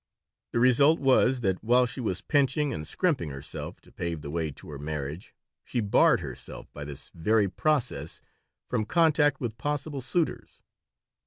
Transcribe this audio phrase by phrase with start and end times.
[0.51, 4.49] The result was that while she was pinching and scrimping herself to pave the way
[4.49, 8.19] to her marriage she barred herself, by this very process,
[8.67, 10.63] from contact with possible suitors.